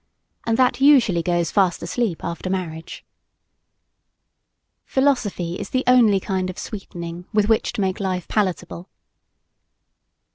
and 0.47 0.57
that 0.57 0.81
usually 0.81 1.21
goes 1.21 1.51
fast 1.51 1.83
asleep, 1.83 2.23
after 2.23 2.49
marriage. 2.49 3.05
Philosophy 4.83 5.59
is 5.59 5.69
the 5.69 5.83
only 5.85 6.19
kind 6.19 6.49
of 6.49 6.57
"sweetening" 6.57 7.25
with 7.31 7.47
which 7.47 7.71
to 7.71 7.81
make 7.81 7.99
life 7.99 8.27
palatable. 8.27 8.89